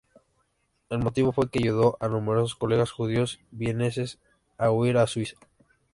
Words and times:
El 0.89 0.97
motivo 0.97 1.31
fue 1.31 1.51
que 1.51 1.59
ayudó 1.59 1.97
a 1.99 2.07
numerosos 2.07 2.55
colegas 2.55 2.89
judíos 2.89 3.39
vieneses 3.51 4.17
a 4.57 4.71
huir 4.71 4.97
a 4.97 5.05
Suiza. 5.05 5.37